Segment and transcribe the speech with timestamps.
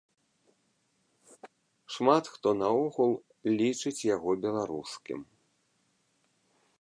[1.95, 3.13] Шмат хто наогул
[3.59, 5.19] лічыць яго беларускім.